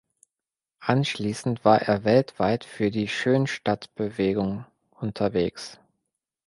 Anschließend 0.79 1.63
war 1.63 1.83
er 1.83 2.03
weltweit 2.03 2.63
für 2.65 2.89
die 2.89 3.07
Schönstattbewegung 3.07 4.65
unterwegs. 4.89 5.79